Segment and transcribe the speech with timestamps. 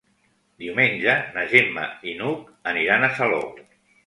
[0.61, 3.47] Diumenge na Gemma i n'Hug aniran a Salou.